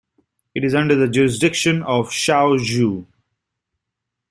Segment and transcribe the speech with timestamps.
[0.55, 3.05] It is under the jurisdiction of Chaozhou.